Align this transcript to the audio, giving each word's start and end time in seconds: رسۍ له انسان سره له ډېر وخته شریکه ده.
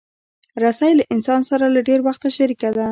رسۍ 0.63 0.91
له 0.99 1.03
انسان 1.15 1.41
سره 1.49 1.65
له 1.75 1.81
ډېر 1.87 1.99
وخته 2.07 2.27
شریکه 2.37 2.69
ده. 2.75 2.79